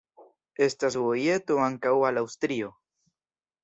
Estas 0.67 0.97
vojeto 1.03 1.61
ankaŭ 1.69 1.95
al 2.11 2.25
Aŭstrio. 2.25 2.77